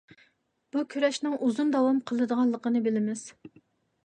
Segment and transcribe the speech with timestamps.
[0.75, 3.29] بۇ كۈرەشنىڭ ئۇزۇن داۋام قىلىدىغانلىقىنى بىلىمىز.